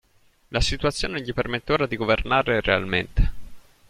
La 0.47 0.61
situazione 0.61 1.21
gli 1.21 1.31
permette 1.31 1.73
ora 1.73 1.85
di 1.85 1.95
governare 1.95 2.59
realmente. 2.61 3.31